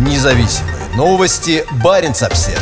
Независимые 0.00 0.96
новости. 0.96 1.62
Барин 1.84 2.12
обсерва 2.12 2.58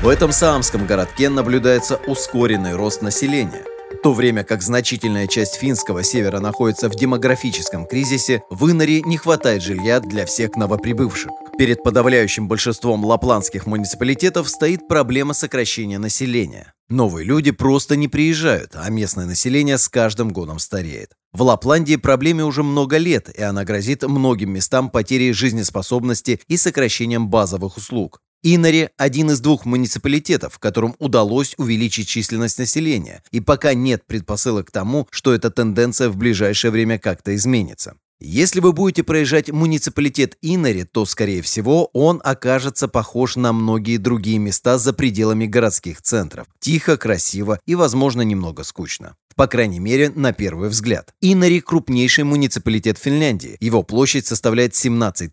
В 0.00 0.06
этом 0.06 0.30
самском 0.30 0.86
городке 0.86 1.28
наблюдается 1.28 1.96
ускоренный 2.06 2.76
рост 2.76 3.02
населения. 3.02 3.64
В 3.90 3.96
то 4.00 4.12
время 4.12 4.44
как 4.44 4.62
значительная 4.62 5.26
часть 5.26 5.56
финского 5.56 6.04
севера 6.04 6.38
находится 6.38 6.88
в 6.88 6.94
демографическом 6.94 7.84
кризисе, 7.84 8.44
в 8.48 8.70
Инаре 8.70 9.02
не 9.02 9.16
хватает 9.16 9.64
жилья 9.64 9.98
для 9.98 10.24
всех 10.24 10.54
новоприбывших. 10.54 11.32
Перед 11.58 11.82
подавляющим 11.82 12.46
большинством 12.46 13.04
лапландских 13.04 13.66
муниципалитетов 13.66 14.48
стоит 14.48 14.86
проблема 14.86 15.34
сокращения 15.34 15.98
населения. 15.98 16.72
Новые 16.88 17.24
люди 17.24 17.50
просто 17.50 17.96
не 17.96 18.06
приезжают, 18.06 18.76
а 18.76 18.88
местное 18.88 19.26
население 19.26 19.78
с 19.78 19.88
каждым 19.88 20.32
годом 20.32 20.60
стареет. 20.60 21.17
В 21.32 21.42
Лапландии 21.42 21.96
проблеме 21.96 22.44
уже 22.44 22.62
много 22.62 22.96
лет, 22.96 23.28
и 23.28 23.42
она 23.42 23.64
грозит 23.64 24.02
многим 24.02 24.50
местам 24.50 24.88
потерей 24.88 25.32
жизнеспособности 25.32 26.40
и 26.48 26.56
сокращением 26.56 27.28
базовых 27.28 27.76
услуг. 27.76 28.20
Инари– 28.42 28.88
один 28.96 29.30
из 29.30 29.40
двух 29.40 29.66
муниципалитетов, 29.66 30.58
которым 30.58 30.94
удалось 30.98 31.54
увеличить 31.58 32.08
численность 32.08 32.58
населения, 32.58 33.22
и 33.30 33.40
пока 33.40 33.74
нет 33.74 34.06
предпосылок 34.06 34.68
к 34.68 34.70
тому, 34.70 35.06
что 35.10 35.34
эта 35.34 35.50
тенденция 35.50 36.08
в 36.08 36.16
ближайшее 36.16 36.70
время 36.70 36.98
как-то 36.98 37.34
изменится. 37.34 37.94
Если 38.20 38.60
вы 38.60 38.72
будете 38.72 39.02
проезжать 39.02 39.50
муниципалитет 39.50 40.36
Инари, 40.40 40.84
то, 40.84 41.04
скорее 41.04 41.42
всего, 41.42 41.90
он 41.92 42.20
окажется 42.24 42.88
похож 42.88 43.36
на 43.36 43.52
многие 43.52 43.96
другие 43.98 44.38
места 44.38 44.78
за 44.78 44.92
пределами 44.92 45.46
городских 45.46 46.00
центров. 46.00 46.46
Тихо, 46.58 46.96
красиво 46.96 47.60
и, 47.66 47.74
возможно, 47.74 48.22
немного 48.22 48.64
скучно 48.64 49.14
по 49.38 49.46
крайней 49.46 49.78
мере, 49.78 50.10
на 50.10 50.32
первый 50.32 50.68
взгляд. 50.68 51.14
Инари– 51.20 51.60
крупнейший 51.64 52.24
муниципалитет 52.24 52.98
Финляндии. 52.98 53.56
Его 53.60 53.84
площадь 53.84 54.26
составляет 54.26 54.74
17 54.74 55.30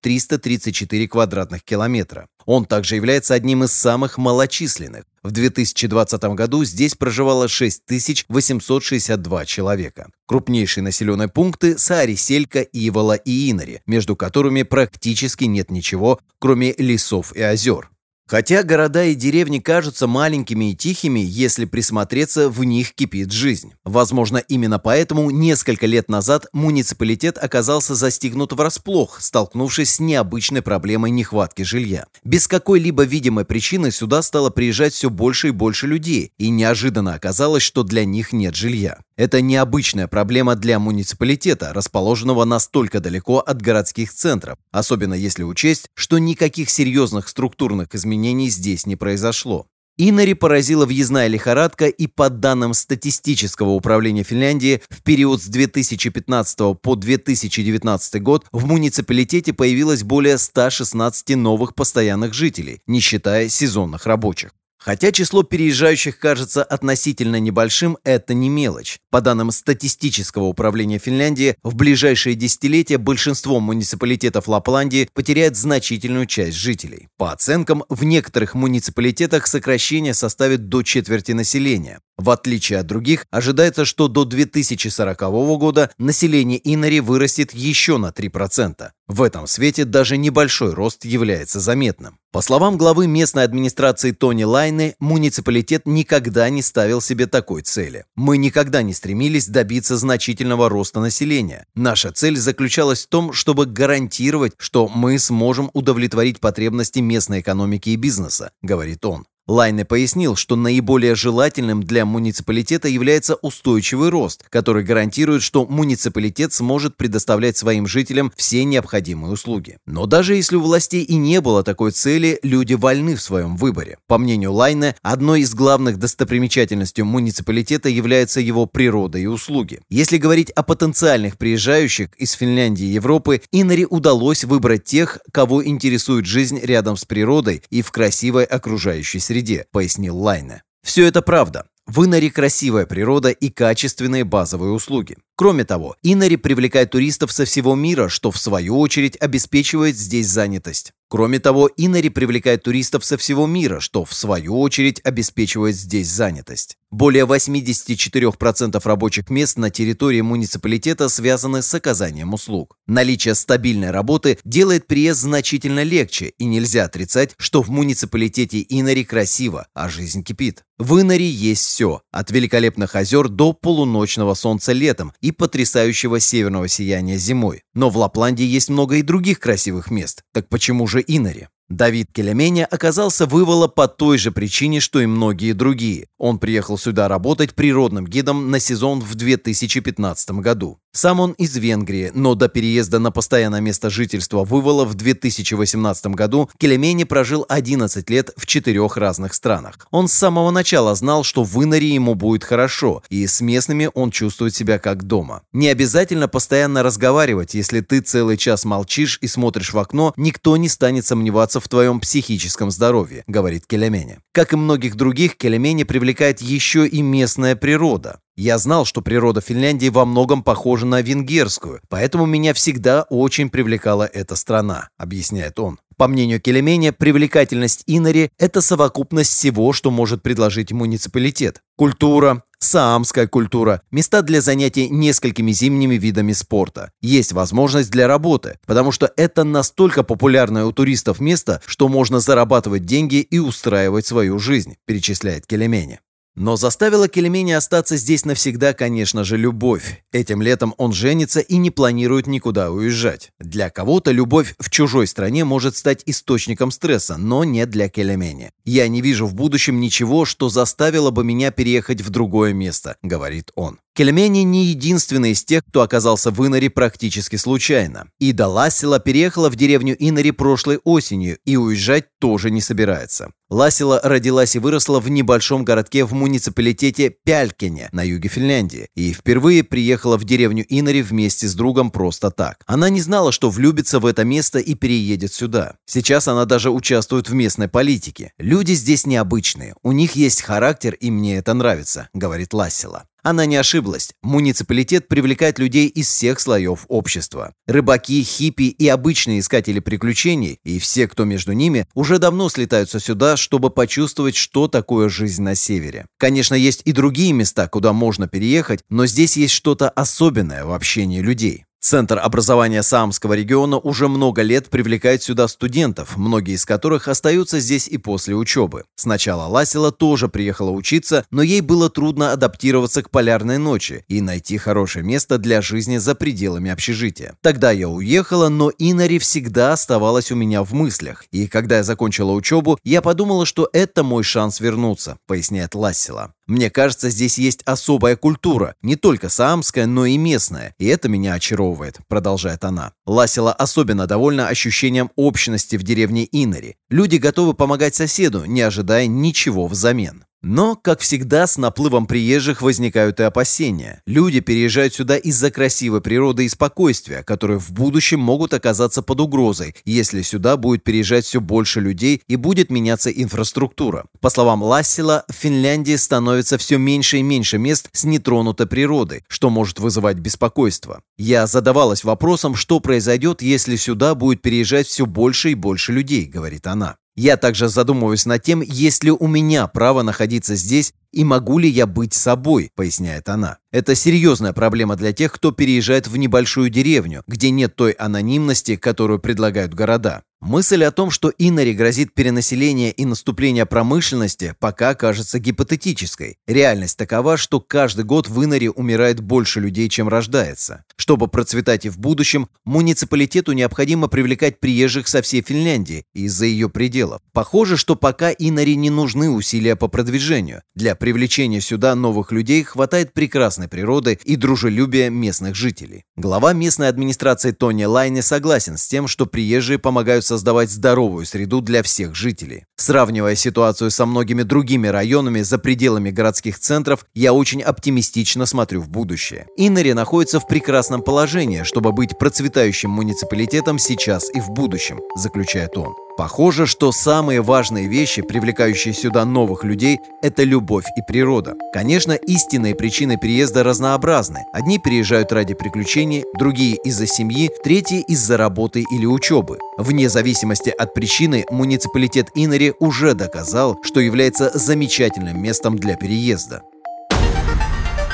334 0.00 1.08
квадратных 1.08 1.62
километра. 1.62 2.28
Он 2.46 2.64
также 2.64 2.96
является 2.96 3.34
одним 3.34 3.64
из 3.64 3.74
самых 3.74 4.16
малочисленных. 4.16 5.04
В 5.22 5.32
2020 5.32 6.22
году 6.34 6.64
здесь 6.64 6.94
проживало 6.94 7.46
6862 7.46 9.44
человека. 9.44 10.08
Крупнейшие 10.26 10.82
населенные 10.82 11.28
пункты– 11.28 11.76
Саари, 11.78 12.14
Селька, 12.14 12.62
Ивола 12.62 13.16
и 13.16 13.50
Инари, 13.50 13.82
между 13.86 14.16
которыми 14.16 14.62
практически 14.62 15.44
нет 15.44 15.70
ничего, 15.70 16.18
кроме 16.38 16.72
лесов 16.78 17.36
и 17.36 17.42
озер. 17.42 17.91
Хотя 18.32 18.62
города 18.62 19.04
и 19.04 19.14
деревни 19.14 19.58
кажутся 19.58 20.06
маленькими 20.06 20.70
и 20.70 20.74
тихими, 20.74 21.20
если 21.20 21.66
присмотреться, 21.66 22.48
в 22.48 22.64
них 22.64 22.94
кипит 22.94 23.30
жизнь. 23.30 23.74
Возможно, 23.84 24.38
именно 24.38 24.78
поэтому 24.78 25.30
несколько 25.30 25.84
лет 25.84 26.08
назад 26.08 26.46
муниципалитет 26.54 27.36
оказался 27.36 27.94
застигнут 27.94 28.54
врасплох, 28.54 29.20
столкнувшись 29.20 29.96
с 29.96 30.00
необычной 30.00 30.62
проблемой 30.62 31.10
нехватки 31.10 31.60
жилья. 31.60 32.06
Без 32.24 32.48
какой-либо 32.48 33.02
видимой 33.02 33.44
причины 33.44 33.90
сюда 33.90 34.22
стало 34.22 34.48
приезжать 34.48 34.94
все 34.94 35.10
больше 35.10 35.48
и 35.48 35.50
больше 35.50 35.86
людей, 35.86 36.32
и 36.38 36.48
неожиданно 36.48 37.12
оказалось, 37.12 37.62
что 37.62 37.82
для 37.82 38.06
них 38.06 38.32
нет 38.32 38.56
жилья. 38.56 38.96
Это 39.16 39.42
необычная 39.42 40.08
проблема 40.08 40.54
для 40.54 40.78
муниципалитета, 40.78 41.74
расположенного 41.74 42.46
настолько 42.46 42.98
далеко 42.98 43.40
от 43.40 43.60
городских 43.60 44.10
центров, 44.10 44.56
особенно 44.70 45.12
если 45.12 45.42
учесть, 45.42 45.90
что 45.94 46.16
никаких 46.16 46.70
серьезных 46.70 47.28
структурных 47.28 47.94
изменений 47.94 48.21
здесь 48.48 48.86
не 48.86 48.96
произошло. 48.96 49.66
Инари 49.98 50.34
поразила 50.34 50.86
въездная 50.86 51.26
лихорадка, 51.26 51.86
и 51.86 52.06
по 52.06 52.30
данным 52.30 52.72
статистического 52.72 53.70
управления 53.70 54.22
Финляндии, 54.22 54.80
в 54.88 55.02
период 55.02 55.42
с 55.42 55.46
2015 55.46 56.80
по 56.80 56.96
2019 56.96 58.22
год 58.22 58.46
в 58.52 58.64
муниципалитете 58.66 59.52
появилось 59.52 60.02
более 60.02 60.38
116 60.38 61.36
новых 61.36 61.74
постоянных 61.74 62.32
жителей, 62.32 62.80
не 62.86 63.00
считая 63.00 63.48
сезонных 63.48 64.06
рабочих. 64.06 64.52
Хотя 64.84 65.12
число 65.12 65.44
переезжающих 65.44 66.18
кажется 66.18 66.64
относительно 66.64 67.38
небольшим, 67.38 67.98
это 68.02 68.34
не 68.34 68.48
мелочь. 68.48 68.98
По 69.10 69.20
данным 69.20 69.52
статистического 69.52 70.44
управления 70.44 70.98
Финляндии, 70.98 71.54
в 71.62 71.76
ближайшие 71.76 72.34
десятилетия 72.34 72.98
большинство 72.98 73.60
муниципалитетов 73.60 74.48
Лапландии 74.48 75.08
потеряет 75.14 75.56
значительную 75.56 76.26
часть 76.26 76.56
жителей. 76.56 77.06
По 77.16 77.30
оценкам, 77.30 77.84
в 77.88 78.02
некоторых 78.02 78.54
муниципалитетах 78.54 79.46
сокращение 79.46 80.14
составит 80.14 80.68
до 80.68 80.82
четверти 80.82 81.30
населения. 81.30 82.00
В 82.18 82.30
отличие 82.30 82.80
от 82.80 82.86
других, 82.86 83.26
ожидается, 83.30 83.84
что 83.84 84.08
до 84.08 84.24
2040 84.24 85.20
года 85.58 85.90
население 85.98 86.60
Инари 86.62 87.00
вырастет 87.00 87.54
еще 87.54 87.98
на 87.98 88.10
3%. 88.10 88.90
В 89.08 89.22
этом 89.22 89.46
свете 89.46 89.84
даже 89.84 90.16
небольшой 90.16 90.72
рост 90.72 91.04
является 91.04 91.60
заметным. 91.60 92.18
По 92.32 92.40
словам 92.40 92.78
главы 92.78 93.06
местной 93.06 93.44
администрации 93.44 94.12
Тони 94.12 94.44
Лайны, 94.72 94.96
муниципалитет 95.00 95.82
никогда 95.84 96.48
не 96.48 96.62
ставил 96.62 97.02
себе 97.02 97.26
такой 97.26 97.60
цели. 97.60 98.06
Мы 98.16 98.38
никогда 98.38 98.80
не 98.80 98.94
стремились 98.94 99.46
добиться 99.46 99.98
значительного 99.98 100.70
роста 100.70 101.00
населения. 101.00 101.66
Наша 101.74 102.10
цель 102.10 102.38
заключалась 102.38 103.04
в 103.04 103.08
том, 103.08 103.34
чтобы 103.34 103.66
гарантировать, 103.66 104.54
что 104.56 104.88
мы 104.88 105.18
сможем 105.18 105.68
удовлетворить 105.74 106.40
потребности 106.40 107.00
местной 107.00 107.40
экономики 107.40 107.90
и 107.90 107.96
бизнеса, 107.96 108.52
говорит 108.62 109.04
он. 109.04 109.26
Лайне 109.48 109.84
пояснил, 109.84 110.36
что 110.36 110.54
наиболее 110.54 111.16
желательным 111.16 111.82
для 111.82 112.04
муниципалитета 112.04 112.86
является 112.86 113.34
устойчивый 113.34 114.08
рост, 114.08 114.44
который 114.48 114.84
гарантирует, 114.84 115.42
что 115.42 115.66
муниципалитет 115.66 116.52
сможет 116.52 116.96
предоставлять 116.96 117.56
своим 117.56 117.88
жителям 117.88 118.32
все 118.36 118.62
необходимые 118.62 119.32
услуги. 119.32 119.78
Но 119.84 120.06
даже 120.06 120.36
если 120.36 120.54
у 120.54 120.60
властей 120.60 121.02
и 121.02 121.16
не 121.16 121.40
было 121.40 121.64
такой 121.64 121.90
цели, 121.90 122.38
люди 122.44 122.74
вольны 122.74 123.16
в 123.16 123.22
своем 123.22 123.56
выборе. 123.56 123.98
По 124.06 124.16
мнению 124.16 124.52
Лайне, 124.52 124.94
одной 125.02 125.40
из 125.40 125.54
главных 125.54 125.98
достопримечательностей 125.98 127.02
муниципалитета 127.02 127.88
является 127.88 128.40
его 128.40 128.66
природа 128.66 129.18
и 129.18 129.26
услуги. 129.26 129.80
Если 129.90 130.18
говорить 130.18 130.50
о 130.50 130.62
потенциальных 130.62 131.36
приезжающих 131.36 132.10
из 132.16 132.30
Финляндии 132.32 132.86
и 132.86 132.92
Европы, 132.92 133.42
Инари 133.50 133.86
удалось 133.90 134.44
выбрать 134.44 134.84
тех, 134.84 135.18
кого 135.32 135.66
интересует 135.66 136.26
жизнь 136.26 136.60
рядом 136.62 136.96
с 136.96 137.04
природой 137.04 137.64
и 137.70 137.82
в 137.82 137.90
красивой 137.90 138.44
окружающей 138.44 139.18
среде 139.18 139.31
среде, 139.32 139.64
пояснил 139.72 140.18
Лайне. 140.18 140.62
Все 140.84 141.06
это 141.06 141.22
правда. 141.22 141.64
В 141.86 142.04
Инаре 142.04 142.30
красивая 142.30 142.86
природа 142.86 143.30
и 143.30 143.48
качественные 143.50 144.24
базовые 144.24 144.72
услуги. 144.72 145.16
Кроме 145.36 145.64
того, 145.64 145.96
Инари 146.02 146.36
привлекает 146.36 146.90
туристов 146.90 147.32
со 147.32 147.44
всего 147.44 147.74
мира, 147.74 148.08
что 148.08 148.30
в 148.30 148.38
свою 148.38 148.78
очередь 148.78 149.16
обеспечивает 149.20 149.96
здесь 149.96 150.28
занятость. 150.28 150.92
Кроме 151.12 151.40
того, 151.40 151.68
Инари 151.76 152.08
привлекает 152.08 152.62
туристов 152.62 153.04
со 153.04 153.18
всего 153.18 153.46
мира, 153.46 153.80
что 153.80 154.06
в 154.06 154.14
свою 154.14 154.58
очередь 154.58 154.98
обеспечивает 155.04 155.76
здесь 155.76 156.08
занятость. 156.08 156.78
Более 156.90 157.26
84% 157.26 158.80
рабочих 158.82 159.28
мест 159.28 159.58
на 159.58 159.68
территории 159.68 160.22
муниципалитета 160.22 161.10
связаны 161.10 161.60
с 161.60 161.74
оказанием 161.74 162.32
услуг. 162.32 162.78
Наличие 162.86 163.34
стабильной 163.34 163.90
работы 163.90 164.38
делает 164.44 164.86
приезд 164.86 165.20
значительно 165.20 165.82
легче, 165.82 166.32
и 166.38 166.46
нельзя 166.46 166.84
отрицать, 166.84 167.34
что 167.36 167.62
в 167.62 167.68
муниципалитете 167.68 168.64
Инари 168.66 169.04
красиво, 169.04 169.66
а 169.74 169.90
жизнь 169.90 170.22
кипит. 170.22 170.64
В 170.78 171.00
Инари 171.00 171.26
есть 171.26 171.64
все, 171.64 172.02
от 172.10 172.30
великолепных 172.30 172.96
озер 172.96 173.28
до 173.28 173.52
полуночного 173.52 174.34
солнца 174.34 174.72
летом 174.72 175.12
и 175.20 175.30
потрясающего 175.30 176.18
северного 176.18 176.66
сияния 176.66 177.18
зимой. 177.18 177.62
Но 177.72 177.88
в 177.88 177.96
Лапландии 177.96 178.44
есть 178.44 178.68
много 178.68 178.96
и 178.96 179.02
других 179.02 179.38
красивых 179.38 179.90
мест. 179.90 180.24
Так 180.32 180.48
почему 180.48 180.86
же 180.86 181.01
Инари? 181.06 181.48
Давид 181.72 182.12
Келеменя 182.12 182.66
оказался 182.66 183.24
вывола 183.24 183.66
по 183.66 183.88
той 183.88 184.18
же 184.18 184.30
причине, 184.30 184.80
что 184.80 185.00
и 185.00 185.06
многие 185.06 185.52
другие. 185.52 186.06
Он 186.18 186.38
приехал 186.38 186.76
сюда 186.76 187.08
работать 187.08 187.54
природным 187.54 188.06
гидом 188.06 188.50
на 188.50 188.60
сезон 188.60 189.00
в 189.00 189.14
2015 189.14 190.30
году. 190.32 190.78
Сам 190.94 191.20
он 191.20 191.32
из 191.32 191.56
Венгрии, 191.56 192.12
но 192.14 192.34
до 192.34 192.50
переезда 192.50 192.98
на 192.98 193.10
постоянное 193.10 193.62
место 193.62 193.88
жительства 193.88 194.44
Вывола 194.44 194.84
в 194.84 194.94
2018 194.94 196.08
году 196.08 196.50
Келемени 196.58 197.04
прожил 197.04 197.46
11 197.48 198.10
лет 198.10 198.30
в 198.36 198.44
четырех 198.44 198.98
разных 198.98 199.32
странах. 199.32 199.86
Он 199.90 200.06
с 200.06 200.12
самого 200.12 200.50
начала 200.50 200.94
знал, 200.94 201.24
что 201.24 201.44
в 201.44 201.64
Инаре 201.64 201.94
ему 201.94 202.14
будет 202.14 202.44
хорошо, 202.44 203.02
и 203.08 203.26
с 203.26 203.40
местными 203.40 203.88
он 203.94 204.10
чувствует 204.10 204.54
себя 204.54 204.78
как 204.78 205.04
дома. 205.04 205.44
Не 205.54 205.68
обязательно 205.68 206.28
постоянно 206.28 206.82
разговаривать, 206.82 207.54
если 207.54 207.80
ты 207.80 208.00
целый 208.00 208.36
час 208.36 208.66
молчишь 208.66 209.16
и 209.22 209.28
смотришь 209.28 209.72
в 209.72 209.78
окно, 209.78 210.12
никто 210.18 210.58
не 210.58 210.68
станет 210.68 211.06
сомневаться 211.06 211.61
в 211.62 211.68
твоем 211.68 212.00
психическом 212.00 212.70
здоровье, 212.70 213.24
говорит 213.26 213.66
Келемени. 213.66 214.18
Как 214.32 214.52
и 214.52 214.56
многих 214.56 214.96
других, 214.96 215.36
Келемени 215.36 215.84
привлекает 215.84 216.40
еще 216.40 216.86
и 216.86 217.02
местная 217.02 217.56
природа. 217.56 218.20
Я 218.34 218.56
знал, 218.58 218.86
что 218.86 219.02
природа 219.02 219.40
Финляндии 219.40 219.88
во 219.88 220.06
многом 220.06 220.42
похожа 220.42 220.86
на 220.86 221.02
венгерскую, 221.02 221.80
поэтому 221.88 222.24
меня 222.24 222.54
всегда 222.54 223.02
очень 223.10 223.50
привлекала 223.50 224.04
эта 224.04 224.36
страна, 224.36 224.88
объясняет 224.96 225.60
он. 225.60 225.78
По 225.96 226.08
мнению 226.08 226.40
Келеменя, 226.40 226.92
привлекательность 226.92 227.84
Инари– 227.86 228.30
это 228.38 228.60
совокупность 228.60 229.32
всего, 229.32 229.72
что 229.72 229.90
может 229.90 230.22
предложить 230.22 230.72
муниципалитет. 230.72 231.62
Культура, 231.76 232.42
саамская 232.58 233.26
культура, 233.26 233.82
места 233.90 234.22
для 234.22 234.40
занятий 234.40 234.88
несколькими 234.88 235.52
зимними 235.52 235.96
видами 235.96 236.32
спорта. 236.32 236.90
Есть 237.00 237.32
возможность 237.32 237.90
для 237.90 238.06
работы, 238.06 238.58
потому 238.66 238.92
что 238.92 239.12
это 239.16 239.44
настолько 239.44 240.02
популярное 240.02 240.64
у 240.64 240.72
туристов 240.72 241.20
место, 241.20 241.60
что 241.66 241.88
можно 241.88 242.20
зарабатывать 242.20 242.84
деньги 242.84 243.16
и 243.16 243.38
устраивать 243.38 244.06
свою 244.06 244.38
жизнь, 244.38 244.76
перечисляет 244.86 245.46
Келемени. 245.46 246.00
Но 246.34 246.56
заставила 246.56 247.08
Келемени 247.08 247.52
остаться 247.52 247.96
здесь 247.96 248.24
навсегда, 248.24 248.72
конечно 248.72 249.22
же, 249.22 249.36
любовь. 249.36 250.02
Этим 250.12 250.40
летом 250.40 250.74
он 250.78 250.92
женится 250.92 251.40
и 251.40 251.58
не 251.58 251.70
планирует 251.70 252.26
никуда 252.26 252.70
уезжать. 252.70 253.32
Для 253.38 253.68
кого-то 253.68 254.12
любовь 254.12 254.54
в 254.58 254.70
чужой 254.70 255.06
стране 255.06 255.44
может 255.44 255.76
стать 255.76 256.02
источником 256.06 256.70
стресса, 256.70 257.18
но 257.18 257.44
не 257.44 257.66
для 257.66 257.90
Келемени. 257.90 258.50
«Я 258.64 258.88
не 258.88 259.02
вижу 259.02 259.26
в 259.26 259.34
будущем 259.34 259.80
ничего, 259.80 260.24
что 260.24 260.48
заставило 260.48 261.10
бы 261.10 261.22
меня 261.22 261.50
переехать 261.50 262.00
в 262.00 262.08
другое 262.08 262.54
место»,— 262.54 262.96
говорит 263.02 263.50
он. 263.54 263.78
Кельмени 263.94 264.38
не 264.38 264.64
единственный 264.64 265.32
из 265.32 265.44
тех, 265.44 265.62
кто 265.68 265.82
оказался 265.82 266.30
в 266.30 266.46
Инаре 266.46 266.70
практически 266.70 267.36
случайно. 267.36 268.06
Ида 268.18 268.48
Лассила 268.48 268.98
переехала 268.98 269.50
в 269.50 269.56
деревню 269.56 269.94
Инари 269.98 270.30
прошлой 270.30 270.78
осенью 270.82 271.36
и 271.44 271.58
уезжать 271.58 272.06
тоже 272.18 272.50
не 272.50 272.62
собирается. 272.62 273.32
Лассила 273.50 274.00
родилась 274.02 274.56
и 274.56 274.58
выросла 274.58 274.98
в 274.98 275.10
небольшом 275.10 275.62
городке 275.62 276.06
в 276.06 276.14
муниципалитете 276.14 277.14
Пялькине 277.22 277.90
на 277.92 278.02
юге 278.02 278.30
Финляндии 278.30 278.88
и 278.94 279.12
впервые 279.12 279.62
приехала 279.62 280.16
в 280.16 280.24
деревню 280.24 280.64
Инари 280.70 281.02
вместе 281.02 281.46
с 281.46 281.54
другом 281.54 281.90
просто 281.90 282.30
так. 282.30 282.62
Она 282.66 282.88
не 282.88 283.02
знала, 283.02 283.30
что 283.30 283.50
влюбится 283.50 284.00
в 284.00 284.06
это 284.06 284.24
место 284.24 284.58
и 284.58 284.74
переедет 284.74 285.34
сюда. 285.34 285.74
Сейчас 285.84 286.28
она 286.28 286.46
даже 286.46 286.70
участвует 286.70 287.28
в 287.28 287.34
местной 287.34 287.68
политике. 287.68 288.32
Люди 288.38 288.72
здесь 288.72 289.04
необычные, 289.04 289.74
у 289.82 289.92
них 289.92 290.16
есть 290.16 290.40
характер 290.40 290.94
и 290.94 291.10
мне 291.10 291.36
это 291.36 291.52
нравится, 291.52 292.08
говорит 292.14 292.54
Лассила. 292.54 293.04
Она 293.22 293.46
не 293.46 293.56
ошиблась. 293.56 294.12
Муниципалитет 294.22 295.06
привлекает 295.06 295.58
людей 295.58 295.86
из 295.86 296.08
всех 296.08 296.40
слоев 296.40 296.84
общества. 296.88 297.54
Рыбаки, 297.66 298.22
хиппи 298.22 298.64
и 298.64 298.88
обычные 298.88 299.40
искатели 299.40 299.78
приключений, 299.78 300.58
и 300.64 300.78
все, 300.80 301.06
кто 301.06 301.24
между 301.24 301.52
ними, 301.52 301.86
уже 301.94 302.18
давно 302.18 302.48
слетаются 302.48 302.98
сюда, 302.98 303.36
чтобы 303.36 303.70
почувствовать, 303.70 304.34
что 304.34 304.66
такое 304.66 305.08
жизнь 305.08 305.42
на 305.42 305.54
севере. 305.54 306.06
Конечно, 306.18 306.54
есть 306.54 306.82
и 306.84 306.92
другие 306.92 307.32
места, 307.32 307.68
куда 307.68 307.92
можно 307.92 308.26
переехать, 308.26 308.80
но 308.88 309.06
здесь 309.06 309.36
есть 309.36 309.54
что-то 309.54 309.88
особенное 309.88 310.64
в 310.64 310.72
общении 310.72 311.20
людей. 311.20 311.64
Центр 311.84 312.20
образования 312.22 312.80
Саамского 312.84 313.32
региона 313.32 313.76
уже 313.76 314.06
много 314.06 314.42
лет 314.42 314.70
привлекает 314.70 315.20
сюда 315.24 315.48
студентов, 315.48 316.16
многие 316.16 316.54
из 316.54 316.64
которых 316.64 317.08
остаются 317.08 317.58
здесь 317.58 317.88
и 317.88 317.98
после 317.98 318.36
учебы. 318.36 318.84
Сначала 318.94 319.48
Ласила 319.48 319.90
тоже 319.90 320.28
приехала 320.28 320.70
учиться, 320.70 321.26
но 321.32 321.42
ей 321.42 321.60
было 321.60 321.90
трудно 321.90 322.30
адаптироваться 322.30 323.02
к 323.02 323.10
полярной 323.10 323.58
ночи 323.58 324.04
и 324.06 324.20
найти 324.20 324.58
хорошее 324.58 325.04
место 325.04 325.38
для 325.38 325.60
жизни 325.60 325.96
за 325.96 326.14
пределами 326.14 326.70
общежития. 326.70 327.34
Тогда 327.40 327.72
я 327.72 327.88
уехала, 327.88 328.48
но 328.48 328.70
Инари 328.78 329.18
всегда 329.18 329.72
оставалась 329.72 330.30
у 330.30 330.36
меня 330.36 330.62
в 330.62 330.72
мыслях. 330.74 331.24
И 331.32 331.48
когда 331.48 331.78
я 331.78 331.82
закончила 331.82 332.30
учебу, 332.30 332.78
я 332.84 333.02
подумала, 333.02 333.44
что 333.44 333.68
это 333.72 334.04
мой 334.04 334.22
шанс 334.22 334.60
вернуться, 334.60 335.18
поясняет 335.26 335.74
Лассила. 335.74 336.32
Мне 336.46 336.70
кажется, 336.70 337.08
здесь 337.10 337.38
есть 337.38 337.62
особая 337.64 338.16
культура, 338.16 338.74
не 338.82 338.96
только 338.96 339.28
саамская, 339.28 339.86
но 339.86 340.06
и 340.06 340.16
местная, 340.16 340.74
и 340.78 340.86
это 340.86 341.08
меня 341.08 341.34
очаровывает»,— 341.34 341.98
продолжает 342.08 342.64
она. 342.64 342.92
Ласила 343.06 343.52
особенно 343.52 344.06
довольна 344.06 344.48
ощущением 344.48 345.10
общности 345.16 345.76
в 345.76 345.82
деревне 345.82 346.28
Инари. 346.30 346.76
Люди 346.90 347.16
готовы 347.16 347.54
помогать 347.54 347.94
соседу, 347.94 348.44
не 348.44 348.60
ожидая 348.62 349.06
ничего 349.06 349.66
взамен. 349.68 350.24
Но, 350.42 350.74
как 350.74 351.00
всегда, 351.00 351.46
с 351.46 351.56
наплывом 351.56 352.06
приезжих 352.06 352.62
возникают 352.62 353.20
и 353.20 353.22
опасения. 353.22 354.02
Люди 354.06 354.40
переезжают 354.40 354.92
сюда 354.92 355.16
из-за 355.16 355.52
красивой 355.52 356.00
природы 356.00 356.44
и 356.44 356.48
спокойствия, 356.48 357.22
которые 357.22 357.60
в 357.60 357.70
будущем 357.70 358.18
могут 358.18 358.52
оказаться 358.52 359.02
под 359.02 359.20
угрозой, 359.20 359.76
если 359.84 360.22
сюда 360.22 360.56
будет 360.56 360.82
переезжать 360.82 361.24
все 361.24 361.40
больше 361.40 361.80
людей 361.80 362.22
и 362.26 362.34
будет 362.34 362.70
меняться 362.70 363.10
инфраструктура. 363.10 364.06
По 364.20 364.30
словам 364.30 364.64
Лассила, 364.64 365.24
в 365.28 365.32
Финляндии 365.32 365.94
становится 365.94 366.58
все 366.58 366.76
меньше 366.76 367.18
и 367.18 367.22
меньше 367.22 367.58
мест 367.58 367.88
с 367.92 368.02
нетронутой 368.02 368.66
природой, 368.66 369.24
что 369.28 369.48
может 369.48 369.78
вызывать 369.78 370.16
беспокойство. 370.16 371.02
Я 371.16 371.46
задавалась 371.46 372.02
вопросом, 372.02 372.56
что 372.56 372.80
произойдет, 372.80 373.42
если 373.42 373.76
сюда 373.76 374.16
будет 374.16 374.42
переезжать 374.42 374.88
все 374.88 375.06
больше 375.06 375.52
и 375.52 375.54
больше 375.54 375.92
людей, 375.92 376.26
говорит 376.26 376.66
она. 376.66 376.96
Я 377.14 377.36
также 377.36 377.68
задумываюсь 377.68 378.26
над 378.26 378.42
тем, 378.42 378.60
есть 378.62 379.04
ли 379.04 379.10
у 379.10 379.26
меня 379.26 379.66
право 379.66 380.02
находиться 380.02 380.54
здесь 380.54 380.94
и 381.12 381.24
могу 381.24 381.58
ли 381.58 381.68
я 381.68 381.86
быть 381.86 382.14
собой, 382.14 382.70
поясняет 382.74 383.28
она. 383.28 383.58
Это 383.70 383.94
серьезная 383.94 384.52
проблема 384.52 384.96
для 384.96 385.12
тех, 385.12 385.32
кто 385.32 385.52
переезжает 385.52 386.06
в 386.06 386.16
небольшую 386.16 386.70
деревню, 386.70 387.22
где 387.26 387.50
нет 387.50 387.74
той 387.76 387.92
анонимности, 387.92 388.76
которую 388.76 389.18
предлагают 389.18 389.72
города. 389.74 390.22
Мысль 390.42 390.82
о 390.82 390.90
том, 390.90 391.12
что 391.12 391.32
Инари 391.38 391.72
грозит 391.72 392.14
перенаселение 392.14 392.90
и 392.90 393.04
наступление 393.04 393.64
промышленности, 393.64 394.56
пока 394.58 394.96
кажется 394.96 395.38
гипотетической. 395.38 396.36
Реальность 396.48 396.98
такова, 396.98 397.36
что 397.36 397.60
каждый 397.60 398.04
год 398.04 398.28
в 398.28 398.44
Инаре 398.44 398.68
умирает 398.68 399.20
больше 399.20 399.60
людей, 399.60 399.88
чем 399.88 400.08
рождается. 400.08 400.84
Чтобы 400.96 401.28
процветать 401.28 401.86
и 401.86 401.90
в 401.90 401.98
будущем, 402.00 402.48
муниципалитету 402.64 403.52
необходимо 403.52 404.08
привлекать 404.08 404.58
приезжих 404.58 405.06
со 405.06 405.22
всей 405.22 405.42
Финляндии 405.42 406.06
и 406.12 406.24
из-за 406.24 406.46
ее 406.46 406.68
пределов. 406.68 407.20
Похоже, 407.32 407.76
что 407.76 407.94
пока 407.94 408.32
Инари 408.32 408.74
не 408.74 408.90
нужны 408.90 409.30
усилия 409.30 409.76
по 409.76 409.86
продвижению. 409.86 410.62
Для 410.74 410.96
привлечения 411.02 411.60
сюда 411.60 411.96
новых 411.96 412.30
людей 412.30 412.62
хватает 412.62 413.12
прекрасной 413.12 413.66
природы 413.66 414.20
и 414.22 414.36
дружелюбия 414.36 415.10
местных 415.10 415.56
жителей. 415.56 416.04
Глава 416.14 416.52
местной 416.52 416.86
администрации 416.86 417.50
Тони 417.50 417.82
Лайне 417.82 418.22
согласен 418.22 418.78
с 418.78 418.86
тем, 418.86 419.08
что 419.08 419.26
приезжие 419.26 419.80
помогают 419.80 420.24
создавать 420.24 420.70
здоровую 420.70 421.26
среду 421.26 421.60
для 421.60 421.82
всех 421.82 422.14
жителей. 422.14 422.66
Сравнивая 422.76 423.34
ситуацию 423.34 423.90
со 423.90 424.06
многими 424.06 424.44
другими 424.44 424.86
районами 424.86 425.40
за 425.40 425.58
пределами 425.58 426.12
городских 426.12 426.60
центров, 426.60 427.04
я 427.14 427.32
очень 427.32 427.62
оптимистично 427.62 428.46
смотрю 428.46 428.80
в 428.80 428.88
будущее. 428.88 429.48
Иннери 429.56 429.94
находится 429.94 430.38
в 430.38 430.46
прекрасном 430.46 431.02
положении, 431.02 431.64
чтобы 431.64 431.90
быть 431.90 432.16
процветающим 432.16 432.90
муниципалитетом 432.90 433.80
сейчас 433.80 434.30
и 434.32 434.38
в 434.38 434.50
будущем, 434.50 435.00
заключает 435.16 435.76
он. 435.76 435.94
Похоже, 436.22 436.66
что 436.68 436.92
самые 436.92 437.42
важные 437.42 437.88
вещи, 437.88 438.22
привлекающие 438.22 438.94
сюда 438.94 439.24
новых 439.24 439.64
людей, 439.64 439.98
это 440.22 440.44
любовь 440.44 440.84
и 440.96 441.02
природа. 441.02 441.56
Конечно, 441.74 442.12
истинные 442.12 442.76
причины 442.76 443.16
переезда 443.16 443.64
разнообразны. 443.64 444.44
Одни 444.52 444.78
переезжают 444.78 445.32
ради 445.32 445.54
приключений, 445.54 446.22
другие 446.38 446.76
из-за 446.84 447.08
семьи, 447.08 447.50
третьи 447.64 448.04
из-за 448.06 448.36
работы 448.36 448.84
или 448.88 449.04
учебы. 449.04 449.58
Вне 449.78 450.08
зависимости 450.08 450.70
от 450.70 450.94
причины, 450.94 451.44
муниципалитет 451.50 452.28
Иннери 452.36 452.72
уже 452.78 453.14
доказал, 453.14 453.76
что 453.82 453.98
является 453.98 454.56
замечательным 454.56 455.42
местом 455.42 455.76
для 455.76 455.96
переезда. 455.96 456.62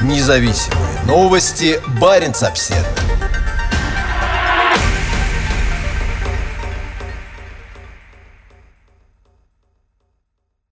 Независимые 0.00 1.02
новости. 1.06 1.78
Барин 2.00 2.32
обседный. 2.40 3.07